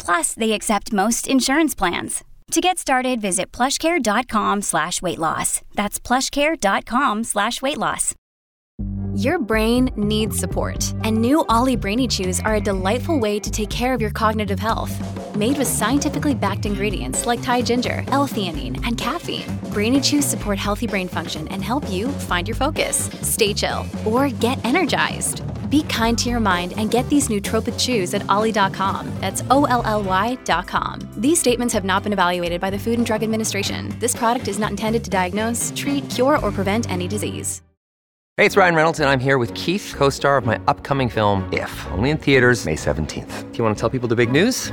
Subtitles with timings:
[0.00, 2.24] Plus, they accept most insurance plans.
[2.50, 5.60] To get started, visit plushcare.com slash weight loss.
[5.74, 8.14] That's plushcare.com slash weight loss.
[9.14, 13.68] Your brain needs support, and new Olly Brainy Chews are a delightful way to take
[13.68, 14.94] care of your cognitive health.
[15.36, 20.86] Made with scientifically backed ingredients like Thai ginger, L-theanine, and caffeine, Brainy Chews support healthy
[20.86, 25.42] brain function and help you find your focus, stay chill, or get energized.
[25.70, 29.10] Be kind to your mind and get these nootropic chews at olly.com.
[29.20, 31.08] That's O L L Y.com.
[31.16, 33.94] These statements have not been evaluated by the Food and Drug Administration.
[33.98, 37.62] This product is not intended to diagnose, treat, cure, or prevent any disease.
[38.36, 41.48] Hey, it's Ryan Reynolds, and I'm here with Keith, co star of my upcoming film,
[41.52, 43.52] If, only in theaters, May 17th.
[43.52, 44.72] Do you want to tell people the big news?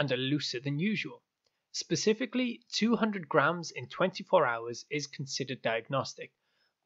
[0.00, 1.22] and are looser than usual.
[1.72, 6.32] Specifically, 200 grams in 24 hours is considered diagnostic.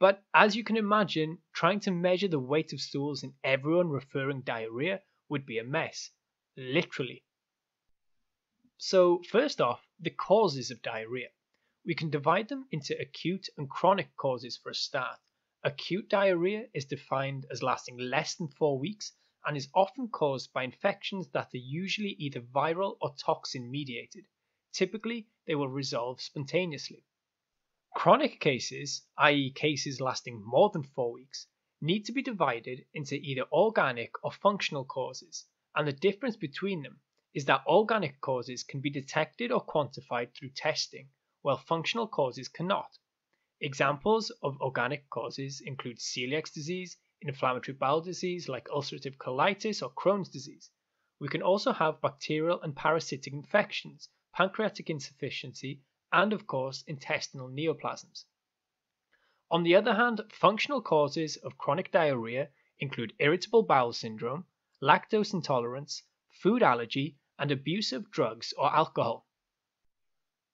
[0.01, 4.43] But as you can imagine, trying to measure the weight of stools in everyone referring
[4.43, 6.11] diarrhea would be a mess.
[6.57, 7.23] Literally.
[8.77, 11.31] So, first off, the causes of diarrhea.
[11.87, 15.21] We can divide them into acute and chronic causes for a start.
[15.63, 19.13] Acute diarrhea is defined as lasting less than four weeks
[19.47, 24.27] and is often caused by infections that are usually either viral or toxin mediated.
[24.73, 27.05] Typically, they will resolve spontaneously.
[27.95, 31.47] Chronic cases, i.e., cases lasting more than four weeks,
[31.81, 37.01] need to be divided into either organic or functional causes, and the difference between them
[37.35, 41.11] is that organic causes can be detected or quantified through testing,
[41.43, 42.99] while functional causes cannot.
[43.61, 50.29] Examples of organic causes include celiac disease, inflammatory bowel disease like ulcerative colitis or Crohn's
[50.29, 50.71] disease.
[51.19, 55.81] We can also have bacterial and parasitic infections, pancreatic insufficiency,
[56.13, 58.27] and of course intestinal neoplasms.
[59.51, 64.47] On the other hand, functional causes of chronic diarrhea include irritable bowel syndrome,
[64.83, 69.27] lactose intolerance, food allergy, and abuse of drugs or alcohol.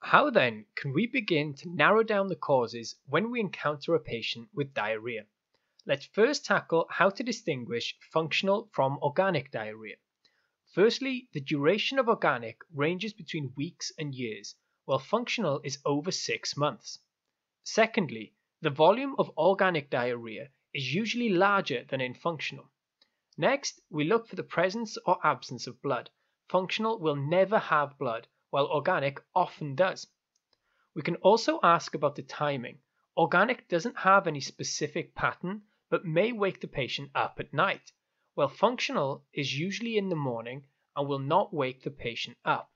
[0.01, 4.49] How then can we begin to narrow down the causes when we encounter a patient
[4.55, 5.27] with diarrhea?
[5.87, 9.97] Let's first tackle how to distinguish functional from organic diarrhea.
[10.73, 14.55] Firstly, the duration of organic ranges between weeks and years,
[14.85, 16.99] while functional is over six months.
[17.65, 22.71] Secondly, the volume of organic diarrhea is usually larger than in functional.
[23.39, 26.11] Next, we look for the presence or absence of blood.
[26.51, 30.07] Functional will never have blood, while organic often does.
[30.95, 32.81] We can also ask about the timing.
[33.17, 37.93] Organic doesn't have any specific pattern, but may wake the patient up at night,
[38.35, 40.63] while functional is usually in the morning
[40.97, 42.71] and will not wake the patient up.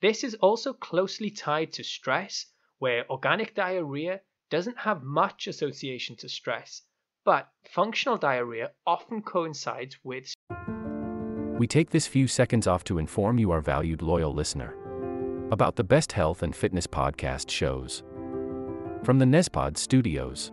[0.00, 2.46] This is also closely tied to stress,
[2.78, 4.20] where organic diarrhea
[4.50, 6.82] doesn't have much association to stress,
[7.24, 10.32] but functional diarrhea often coincides with.
[11.58, 14.74] We take this few seconds off to inform you, our valued loyal listener,
[15.52, 18.02] about the best health and fitness podcast shows.
[19.04, 20.52] From the Nespod studios.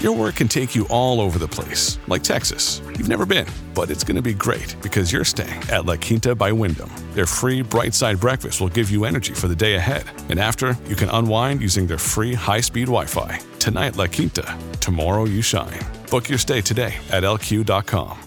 [0.00, 2.80] Your work can take you all over the place, like Texas.
[2.98, 6.34] You've never been, but it's going to be great because you're staying at La Quinta
[6.34, 6.90] by Wyndham.
[7.14, 10.04] Their free bright side breakfast will give you energy for the day ahead.
[10.28, 13.40] And after, you can unwind using their free high speed Wi Fi.
[13.58, 14.56] Tonight, La Quinta.
[14.80, 15.80] Tomorrow, you shine.
[16.10, 18.20] Book your stay today at lq.com.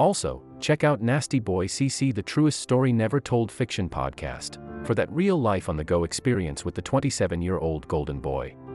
[0.00, 4.56] Also, check out Nasty Boy CC, the truest story never told fiction podcast,
[4.86, 8.56] for that real life on the go experience with the 27 year old Golden Boy,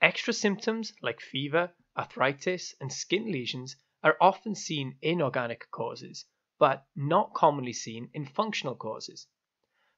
[0.00, 3.74] Extra symptoms like fever, arthritis, and skin lesions
[4.04, 6.24] are often seen in organic causes,
[6.56, 9.26] but not commonly seen in functional causes.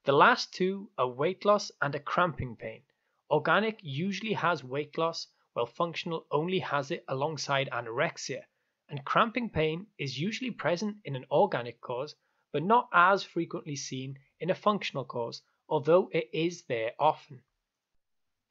[0.05, 2.85] The last two are weight loss and a cramping pain.
[3.31, 8.47] Organic usually has weight loss, while functional only has it alongside anorexia,
[8.89, 12.17] and cramping pain is usually present in an organic cause,
[12.53, 17.43] but not as frequently seen in a functional cause, although it is there often.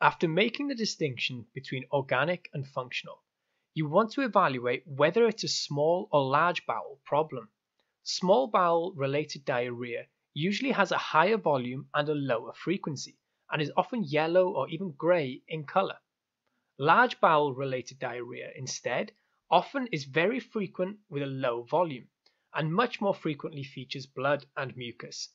[0.01, 3.21] After making the distinction between organic and functional,
[3.73, 7.49] you want to evaluate whether it's a small or large bowel problem.
[8.03, 13.19] Small bowel related diarrhea usually has a higher volume and a lower frequency,
[13.51, 15.99] and is often yellow or even grey in colour.
[16.77, 19.11] Large bowel related diarrhea, instead,
[19.51, 22.07] often is very frequent with a low volume,
[22.53, 25.27] and much more frequently features blood and mucus.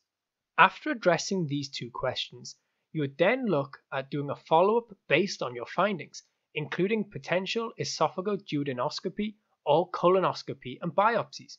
[0.57, 2.57] After addressing these two questions,
[2.95, 6.23] you would then look at doing a follow up based on your findings,
[6.55, 9.35] including potential esophagoduodenoscopy
[9.67, 11.59] or colonoscopy and biopsies.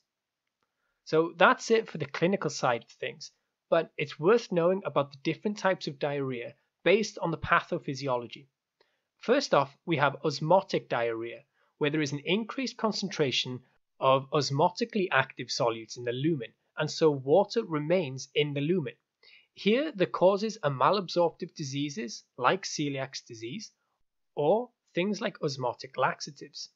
[1.03, 3.31] So that's it for the clinical side of things,
[3.69, 6.55] but it's worth knowing about the different types of diarrhea
[6.85, 8.47] based on the pathophysiology.
[9.17, 11.43] First off, we have osmotic diarrhea,
[11.79, 13.59] where there is an increased concentration
[13.99, 18.93] of osmotically active solutes in the lumen, and so water remains in the lumen.
[19.57, 23.71] Here, the causes are malabsorptive diseases like celiac disease
[24.35, 26.71] or things like osmotic laxatives.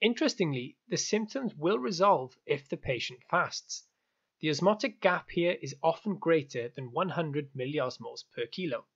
[0.00, 3.88] Interestingly, the symptoms will resolve if the patient fasts.
[4.38, 8.86] The osmotic gap here is often greater than 100 milliosmoles per kilo.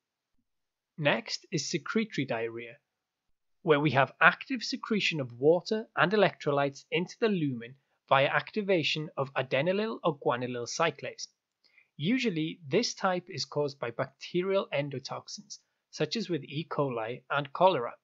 [0.97, 2.78] Next is secretory diarrhea,
[3.62, 7.76] where we have active secretion of water and electrolytes into the lumen
[8.09, 11.26] via activation of adenylyl or guanylyl cyclase.
[11.97, 15.61] Usually, this type is caused by bacterial endotoxins,
[15.91, 16.67] such as with E.
[16.69, 17.95] coli and cholera.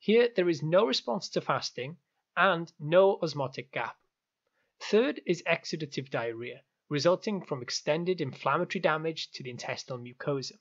[0.00, 1.98] Here, there is no response to fasting
[2.36, 3.96] and no osmotic gap.
[4.80, 10.58] Third is exudative diarrhea, resulting from extended inflammatory damage to the intestinal mucosa.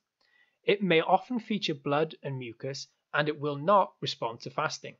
[0.64, 4.98] It may often feature blood and mucus, and it will not respond to fasting.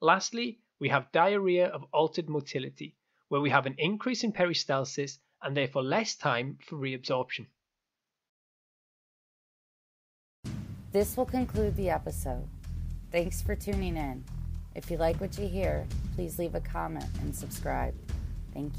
[0.00, 5.56] Lastly, we have diarrhea of altered motility, where we have an increase in peristalsis and
[5.56, 7.46] therefore less time for reabsorption.
[10.92, 12.48] This will conclude the episode.
[13.12, 14.24] Thanks for tuning in.
[14.74, 17.94] If you like what you hear, please leave a comment and subscribe.
[18.52, 18.72] Thank you.